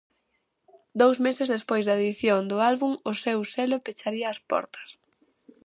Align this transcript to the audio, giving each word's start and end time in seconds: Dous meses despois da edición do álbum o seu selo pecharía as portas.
Dous 1.01 1.17
meses 1.25 1.51
despois 1.55 1.83
da 1.85 1.97
edición 2.01 2.41
do 2.51 2.57
álbum 2.71 2.91
o 3.11 3.13
seu 3.23 3.39
selo 3.53 3.77
pecharía 3.85 4.27
as 4.33 4.39
portas. 4.49 4.89